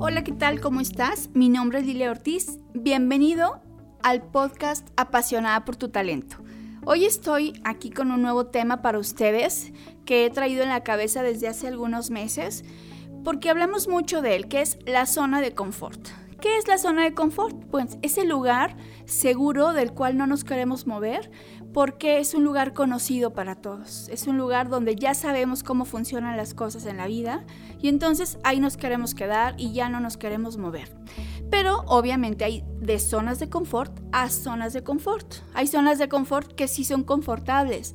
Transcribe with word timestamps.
Hola, 0.00 0.22
¿qué 0.22 0.30
tal? 0.30 0.60
¿Cómo 0.60 0.80
estás? 0.80 1.28
Mi 1.34 1.48
nombre 1.48 1.80
es 1.80 1.86
Lilia 1.86 2.12
Ortiz. 2.12 2.60
Bienvenido 2.72 3.60
al 4.00 4.22
podcast 4.22 4.86
Apasionada 4.96 5.64
por 5.64 5.74
tu 5.74 5.88
talento. 5.88 6.36
Hoy 6.84 7.04
estoy 7.04 7.60
aquí 7.64 7.90
con 7.90 8.12
un 8.12 8.22
nuevo 8.22 8.46
tema 8.46 8.80
para 8.80 9.00
ustedes 9.00 9.72
que 10.06 10.24
he 10.24 10.30
traído 10.30 10.62
en 10.62 10.68
la 10.68 10.84
cabeza 10.84 11.24
desde 11.24 11.48
hace 11.48 11.66
algunos 11.66 12.10
meses 12.10 12.64
porque 13.24 13.50
hablamos 13.50 13.88
mucho 13.88 14.22
de 14.22 14.36
él, 14.36 14.46
que 14.46 14.60
es 14.60 14.78
la 14.86 15.04
zona 15.04 15.40
de 15.40 15.56
confort. 15.56 16.08
¿Qué 16.40 16.56
es 16.56 16.68
la 16.68 16.78
zona 16.78 17.02
de 17.02 17.14
confort? 17.14 17.64
Pues 17.64 17.98
es 18.00 18.16
el 18.16 18.28
lugar 18.28 18.76
seguro 19.06 19.72
del 19.72 19.92
cual 19.92 20.16
no 20.16 20.28
nos 20.28 20.44
queremos 20.44 20.86
mover 20.86 21.32
porque 21.74 22.20
es 22.20 22.32
un 22.32 22.44
lugar 22.44 22.74
conocido 22.74 23.32
para 23.32 23.56
todos. 23.56 24.08
Es 24.08 24.28
un 24.28 24.38
lugar 24.38 24.68
donde 24.68 24.94
ya 24.94 25.14
sabemos 25.14 25.64
cómo 25.64 25.84
funcionan 25.84 26.36
las 26.36 26.54
cosas 26.54 26.86
en 26.86 26.96
la 26.96 27.08
vida 27.08 27.44
y 27.80 27.88
entonces 27.88 28.38
ahí 28.44 28.60
nos 28.60 28.76
queremos 28.76 29.16
quedar 29.16 29.56
y 29.58 29.72
ya 29.72 29.88
no 29.88 29.98
nos 29.98 30.16
queremos 30.16 30.58
mover. 30.58 30.96
Pero 31.50 31.82
obviamente 31.88 32.44
hay 32.44 32.64
de 32.80 33.00
zonas 33.00 33.40
de 33.40 33.48
confort 33.48 33.98
a 34.12 34.28
zonas 34.30 34.72
de 34.72 34.84
confort. 34.84 35.42
Hay 35.54 35.66
zonas 35.66 35.98
de 35.98 36.08
confort 36.08 36.52
que 36.52 36.68
sí 36.68 36.84
son 36.84 37.02
confortables 37.02 37.94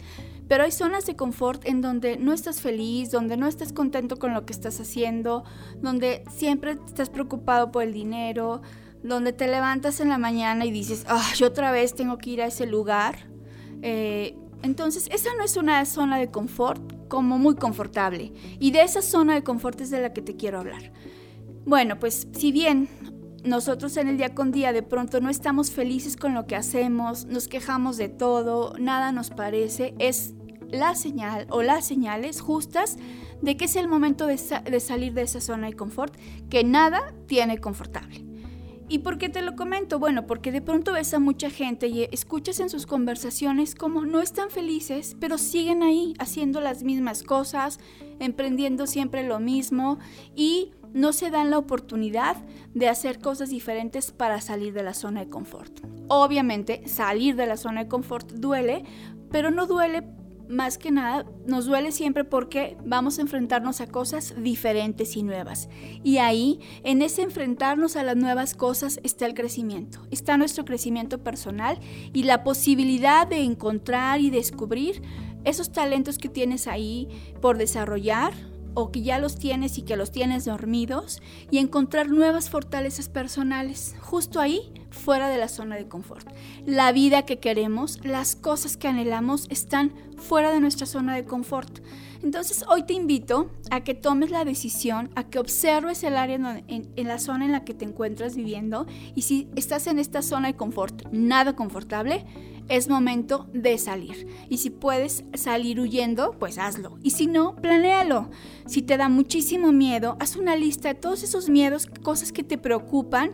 pero 0.54 0.66
hay 0.66 0.72
zonas 0.72 1.08
de 1.08 1.16
confort 1.16 1.66
en 1.66 1.82
donde 1.82 2.16
no 2.18 2.32
estás 2.32 2.62
feliz, 2.62 3.10
donde 3.10 3.38
no 3.38 3.48
estás 3.48 3.74
contento 3.74 4.20
con 4.20 4.36
lo 4.36 4.46
que 4.46 4.54
estás 4.54 4.80
haciendo, 4.80 5.44
donde 5.82 6.24
siempre 6.30 6.78
estás 6.86 7.10
preocupado 7.10 7.72
por 7.72 7.82
el 7.82 7.92
dinero, 7.92 8.62
donde 9.02 9.34
te 9.34 9.48
levantas 9.48 10.00
en 10.00 10.10
la 10.10 10.20
mañana 10.20 10.64
y 10.66 10.70
dices, 10.70 11.06
ah, 11.10 11.28
yo 11.36 11.48
otra 11.48 11.72
vez 11.72 11.96
tengo 11.96 12.20
que 12.20 12.30
ir 12.30 12.42
a 12.44 12.46
ese 12.46 12.68
lugar. 12.68 13.28
Eh, 13.82 14.38
entonces, 14.62 15.10
esa 15.12 15.34
no 15.36 15.44
es 15.44 15.58
una 15.58 15.84
zona 15.86 16.20
de 16.20 16.30
confort 16.30 17.08
como 17.08 17.40
muy 17.40 17.56
confortable. 17.56 18.32
Y 18.60 18.70
de 18.70 18.84
esa 18.84 19.02
zona 19.02 19.34
de 19.34 19.42
confort 19.42 19.82
es 19.82 19.90
de 19.90 20.04
la 20.04 20.14
que 20.14 20.22
te 20.22 20.36
quiero 20.36 20.60
hablar. 20.60 20.94
Bueno, 21.66 21.98
pues 21.98 22.28
si 22.34 22.52
bien 22.52 22.90
nosotros 23.44 23.98
en 23.98 24.08
el 24.08 24.18
día 24.18 24.36
con 24.36 24.52
día 24.52 24.72
de 24.72 24.84
pronto 24.84 25.20
no 25.20 25.32
estamos 25.32 25.72
felices 25.72 26.16
con 26.16 26.36
lo 26.36 26.46
que 26.46 26.56
hacemos, 26.56 27.26
nos 27.26 27.48
quejamos 27.48 27.98
de 27.98 28.08
todo, 28.08 28.76
nada 28.78 29.12
nos 29.12 29.32
parece, 29.32 29.96
es 29.98 30.36
la 30.74 30.96
señal 30.96 31.48
o 31.50 31.62
las 31.62 31.86
señales 31.86 32.42
justas 32.42 32.98
de 33.42 33.56
que 33.58 33.66
es 33.66 33.76
el 33.76 33.88
momento 33.88 34.26
de, 34.26 34.38
salir 34.38 35.14
de 35.14 35.22
esa 35.22 35.42
zona 35.42 35.68
de 35.68 35.74
confort, 35.74 36.16
que 36.50 36.64
nada 36.64 37.14
tiene 37.28 37.60
confortable. 37.60 38.26
¿Y 38.90 39.00
por 39.00 39.18
qué 39.18 39.30
te 39.30 39.42
lo 39.42 39.56
comento? 39.56 39.98
Bueno, 40.00 40.28
porque 40.28 40.52
de 40.52 40.62
pronto 40.62 40.94
ves 40.94 41.14
a 41.14 41.20
mucha 41.20 41.50
gente 41.50 41.88
y 41.88 42.04
escuchas 42.12 42.60
en 42.60 42.70
sus 42.70 42.86
conversaciones 42.86 43.76
como 43.76 44.06
no 44.06 44.22
están 44.22 44.50
felices, 44.50 45.16
pero 45.20 45.38
siguen 45.38 45.84
ahí 45.84 46.14
haciendo 46.20 46.62
las 46.62 46.84
mismas 46.84 47.24
cosas, 47.24 47.80
emprendiendo 48.20 48.88
siempre 48.88 49.24
lo 49.24 49.40
mismo 49.40 50.00
y 50.36 50.72
no 50.94 51.12
se 51.12 51.32
dan 51.32 51.50
la 51.50 51.58
oportunidad 51.58 52.38
de 52.74 52.88
hacer 52.88 53.20
cosas 53.20 53.50
diferentes 53.50 54.12
para 54.12 54.42
salir 54.42 54.74
de 54.74 54.84
la 54.84 54.94
zona 54.94 55.22
de 55.22 55.30
confort. 55.30 55.82
Obviamente, 56.08 56.88
salir 56.88 57.36
de 57.36 57.48
la 57.48 57.58
zona 57.58 57.84
de 57.84 57.90
confort 57.90 58.32
duele, 58.32 58.84
pero 59.32 59.50
no 59.50 59.66
duele 59.66 60.04
más 60.54 60.78
que 60.78 60.92
nada, 60.92 61.26
nos 61.46 61.66
duele 61.66 61.92
siempre 61.92 62.24
porque 62.24 62.78
vamos 62.86 63.18
a 63.18 63.22
enfrentarnos 63.22 63.82
a 63.82 63.88
cosas 63.88 64.36
diferentes 64.38 65.18
y 65.18 65.24
nuevas. 65.24 65.68
Y 66.04 66.20
ahí, 66.20 66.60
en 66.84 67.02
ese 67.02 67.24
enfrentarnos 67.24 67.96
a 67.96 68.04
las 68.04 68.16
nuevas 68.16 68.54
cosas, 68.54 69.00
está 69.04 69.26
el 69.26 69.34
crecimiento. 69.34 70.00
Está 70.12 70.38
nuestro 70.38 70.64
crecimiento 70.64 71.24
personal 71.24 71.80
y 72.14 72.24
la 72.24 72.44
posibilidad 72.44 73.28
de 73.28 73.42
encontrar 73.42 74.22
y 74.22 74.30
descubrir 74.30 75.02
esos 75.44 75.72
talentos 75.72 76.18
que 76.18 76.30
tienes 76.30 76.68
ahí 76.68 77.10
por 77.42 77.58
desarrollar 77.58 78.34
o 78.76 78.92
que 78.92 79.02
ya 79.02 79.20
los 79.20 79.38
tienes 79.38 79.78
y 79.78 79.84
que 79.84 79.98
los 79.98 80.12
tienes 80.12 80.46
dormidos 80.46 81.22
y 81.52 81.58
encontrar 81.58 82.10
nuevas 82.10 82.50
fortalezas 82.50 83.10
personales 83.10 83.96
justo 84.00 84.40
ahí 84.40 84.72
fuera 84.94 85.28
de 85.28 85.38
la 85.38 85.48
zona 85.48 85.76
de 85.76 85.88
confort. 85.88 86.28
La 86.66 86.92
vida 86.92 87.24
que 87.24 87.40
queremos, 87.40 88.00
las 88.04 88.36
cosas 88.36 88.78
que 88.78 88.88
anhelamos 88.88 89.48
están 89.50 89.92
fuera 90.18 90.52
de 90.52 90.60
nuestra 90.60 90.86
zona 90.86 91.16
de 91.16 91.26
confort. 91.26 91.80
Entonces 92.22 92.64
hoy 92.70 92.84
te 92.84 92.94
invito 92.94 93.50
a 93.70 93.82
que 93.82 93.96
tomes 93.96 94.32
la 94.32 94.46
decisión, 94.46 95.10
a 95.16 95.26
que 95.26 95.40
observes 95.40 96.04
el 96.04 96.16
área 96.16 96.36
en, 96.68 96.90
en, 96.96 97.08
la 97.08 97.20
zona 97.20 97.46
en 97.46 97.52
la 97.52 97.66
que 97.66 97.74
te 97.74 97.84
encuentras 97.84 98.36
viviendo 98.36 98.86
y 99.14 99.24
si 99.24 99.50
estás 99.58 99.88
en 99.88 100.00
esta 100.00 100.22
zona 100.22 100.48
de 100.48 100.56
confort 100.56 101.06
nada 101.12 101.54
confortable, 101.56 102.26
es 102.70 102.88
momento 102.88 103.48
de 103.52 103.78
salir. 103.78 104.28
Y 104.48 104.60
si 104.60 104.70
puedes 104.70 105.26
salir 105.34 105.82
huyendo, 105.82 106.36
pues 106.40 106.58
hazlo. 106.58 106.98
Y 107.04 107.12
si 107.12 107.28
no, 107.28 107.58
planéalo. 107.58 108.30
Si 108.68 108.82
te 108.82 108.96
da 108.96 109.10
muchísimo 109.10 109.74
miedo, 109.74 110.16
haz 110.22 110.38
una 110.38 110.56
lista 110.56 110.88
de 110.88 110.96
todos 110.96 111.24
esos 111.24 111.50
miedos, 111.50 111.88
cosas 112.04 112.32
que 112.32 112.44
te 112.44 112.58
preocupan 112.58 113.32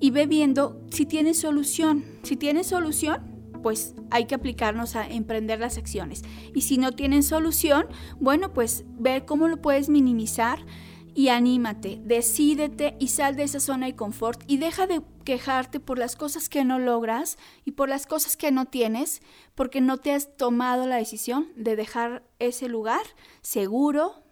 y 0.00 0.10
ve 0.10 0.26
viendo 0.26 0.80
si 0.90 1.06
tienes 1.06 1.38
solución. 1.38 2.04
Si 2.22 2.36
tienes 2.36 2.68
solución, 2.68 3.30
pues 3.62 3.94
hay 4.10 4.26
que 4.26 4.34
aplicarnos 4.34 4.96
a 4.96 5.06
emprender 5.06 5.60
las 5.60 5.78
acciones. 5.78 6.22
Y 6.54 6.62
si 6.62 6.78
no 6.78 6.92
tienen 6.92 7.22
solución, 7.22 7.86
bueno, 8.18 8.52
pues 8.52 8.84
ver 8.98 9.24
cómo 9.26 9.48
lo 9.48 9.60
puedes 9.60 9.88
minimizar 9.88 10.64
y 11.14 11.28
anímate, 11.28 12.00
decídete 12.04 12.96
y 12.98 13.08
sal 13.08 13.36
de 13.36 13.42
esa 13.42 13.60
zona 13.60 13.86
de 13.86 13.96
confort 13.96 14.42
y 14.46 14.58
deja 14.58 14.86
de 14.86 15.02
quejarte 15.24 15.80
por 15.80 15.98
las 15.98 16.16
cosas 16.16 16.48
que 16.48 16.64
no 16.64 16.78
logras 16.78 17.36
y 17.64 17.72
por 17.72 17.88
las 17.88 18.06
cosas 18.06 18.36
que 18.36 18.52
no 18.52 18.66
tienes, 18.66 19.20
porque 19.54 19.80
no 19.80 19.98
te 19.98 20.12
has 20.12 20.36
tomado 20.36 20.86
la 20.86 20.96
decisión 20.96 21.48
de 21.56 21.76
dejar 21.76 22.22
ese 22.38 22.68
lugar 22.68 23.02
seguro, 23.42 24.22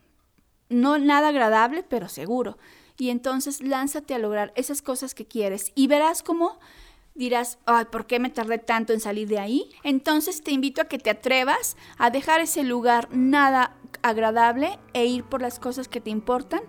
no 0.69 0.99
nada 0.99 1.29
agradable, 1.29 1.83
pero 1.83 2.09
seguro. 2.09 2.59
Y 2.99 3.11
entonces 3.11 3.63
lánzate 3.63 4.15
a 4.15 4.19
lograr 4.19 4.53
esas 4.57 4.83
cosas 4.83 5.15
que 5.15 5.25
quieres 5.25 5.73
y 5.75 5.87
verás 5.87 6.23
cómo 6.23 6.59
dirás, 7.15 7.59
ay, 7.67 7.87
¿por 7.91 8.07
qué 8.07 8.19
me 8.19 8.31
tardé 8.31 8.59
tanto 8.59 8.93
en 8.93 9.01
salir 9.01 9.29
de 9.29 9.39
ahí? 9.39 9.71
Entonces 9.83 10.43
te 10.43 10.53
invito 10.53 10.83
a 10.83 10.85
que 10.87 10.99
te 10.99 11.11
atrevas 11.11 11.77
a 11.97 12.11
dejar 12.11 12.41
ese 12.41 12.63
lugar 12.63 13.09
nada 13.11 13.77
agradable 14.03 14.79
e 14.95 15.07
ir 15.07 15.25
por 15.25 15.43
las 15.43 15.59
cosas 15.59 15.89
que 15.89 16.01
te 16.01 16.11
importan 16.11 16.61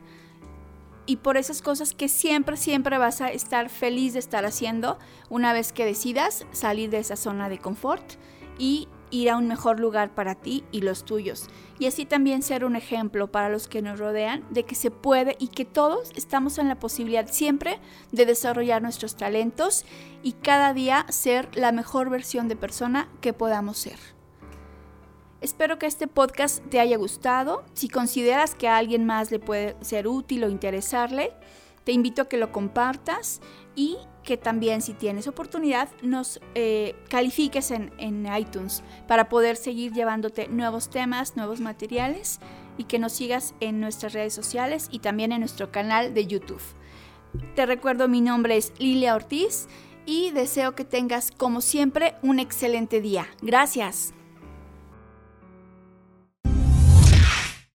y 1.06 1.18
por 1.18 1.38
esas 1.38 1.64
cosas 1.64 1.94
que 1.94 2.08
siempre, 2.08 2.58
siempre 2.58 3.00
vas 3.00 3.22
a 3.22 3.32
estar 3.32 3.70
feliz 3.70 4.14
de 4.14 4.20
estar 4.20 4.46
haciendo 4.46 5.00
una 5.30 5.54
vez 5.54 5.74
que 5.74 5.86
decidas 5.86 6.46
salir 6.52 6.92
de 6.92 7.00
esa 7.00 7.16
zona 7.16 7.50
de 7.50 7.58
confort 7.58 8.14
y 8.60 8.88
ir 9.12 9.30
a 9.30 9.38
un 9.38 9.48
mejor 9.48 9.80
lugar 9.80 10.14
para 10.14 10.36
ti 10.36 10.64
y 10.72 10.82
los 10.82 11.06
tuyos. 11.06 11.48
Y 11.80 11.88
así 11.88 12.06
también 12.06 12.42
ser 12.42 12.66
un 12.66 12.76
ejemplo 12.76 13.32
para 13.32 13.50
los 13.50 13.68
que 13.68 13.82
nos 13.82 14.00
rodean 14.00 14.44
de 14.50 14.64
que 14.64 14.76
se 14.76 14.92
puede 14.92 15.36
y 15.40 15.48
que 15.48 15.66
todos 15.66 16.12
estamos 16.16 16.58
en 16.58 16.68
la 16.68 16.80
posibilidad 16.80 17.28
siempre 17.30 17.80
de 18.12 18.26
desarrollar 18.26 18.82
nuestros 18.82 19.16
talentos 19.16 19.86
y 20.24 20.34
cada 20.34 20.74
día 20.74 21.06
ser 21.10 21.50
la 21.56 21.72
mejor 21.72 22.10
versión 22.10 22.48
de 22.48 22.56
persona 22.56 23.10
que 23.22 23.34
podamos 23.34 23.78
ser. 23.78 23.98
Espero 25.42 25.80
que 25.80 25.86
este 25.86 26.08
podcast 26.08 26.62
te 26.70 26.82
haya 26.82 26.98
gustado. 26.98 27.64
Si 27.74 27.88
consideras 27.88 28.56
que 28.56 28.68
a 28.68 28.76
alguien 28.76 29.06
más 29.06 29.32
le 29.32 29.40
puede 29.40 29.78
ser 29.82 30.08
útil 30.08 30.44
o 30.44 30.50
interesarle, 30.50 31.32
te 31.90 31.94
invito 31.94 32.22
a 32.22 32.30
que 32.30 32.38
lo 32.38 32.52
compartas 32.52 33.42
y 33.76 33.98
que 34.24 34.38
también 34.38 34.84
si 34.84 34.94
tienes 34.94 35.28
oportunidad 35.28 35.90
nos 36.04 36.40
eh, 36.54 36.96
califiques 37.10 37.72
en, 37.72 37.92
en 37.98 38.28
iTunes 38.32 38.84
para 39.08 39.28
poder 39.28 39.56
seguir 39.56 39.92
llevándote 39.92 40.50
nuevos 40.50 40.92
temas, 40.92 41.36
nuevos 41.36 41.62
materiales 41.62 42.40
y 42.78 42.84
que 42.84 43.00
nos 43.00 43.14
sigas 43.14 43.56
en 43.60 43.80
nuestras 43.82 44.14
redes 44.14 44.36
sociales 44.36 44.88
y 44.92 45.00
también 45.00 45.32
en 45.32 45.40
nuestro 45.40 45.72
canal 45.72 46.14
de 46.14 46.28
YouTube. 46.28 46.62
Te 47.56 47.66
recuerdo 47.66 48.08
mi 48.08 48.22
nombre 48.22 48.56
es 48.56 48.72
Lilia 48.78 49.16
Ortiz 49.16 49.68
y 50.06 50.30
deseo 50.30 50.76
que 50.76 50.86
tengas 50.86 51.32
como 51.32 51.60
siempre 51.60 52.18
un 52.22 52.38
excelente 52.38 53.02
día. 53.02 53.26
Gracias. 53.42 54.14